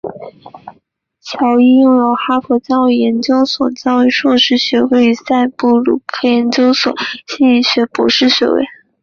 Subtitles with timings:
[1.21, 6.91] 乔伊拥有哈佛教育研究所教育硕士学位与赛布鲁克研究所
[7.27, 8.65] 心理学博士学位。